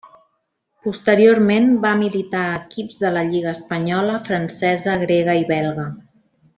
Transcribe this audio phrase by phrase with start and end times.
[0.85, 5.89] Posteriorment va militar a equips de la lliga espanyola, francesa, grega i belga.